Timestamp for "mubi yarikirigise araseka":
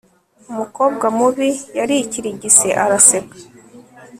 1.17-3.35